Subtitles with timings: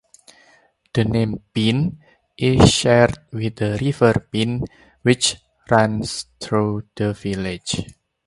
[0.95, 1.99] The name "Pinn"
[2.35, 4.65] is shared with the River Pinn,
[5.03, 5.37] which
[5.69, 7.85] runs through the village.